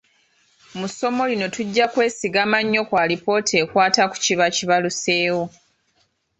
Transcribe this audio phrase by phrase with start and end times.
[0.77, 5.43] Mu ssomo lino tujja kwesigama nnyo ku alipoota ekwata ku kiba kibaluseewo.